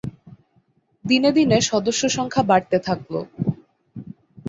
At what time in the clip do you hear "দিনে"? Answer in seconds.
1.05-1.29, 1.37-1.57